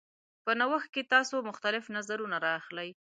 [0.43, 2.89] په نوښت کې تاسو مختلف نظرونه راخلئ.